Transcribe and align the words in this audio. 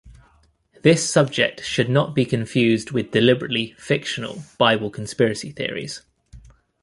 This 0.81 1.07
subject 1.07 1.63
should 1.63 1.87
not 1.87 2.15
be 2.15 2.25
confused 2.25 2.89
with 2.89 3.11
deliberately 3.11 3.75
"fictional" 3.77 4.41
Bible 4.57 4.89
conspiracy 4.89 5.51
theories. 5.51 6.01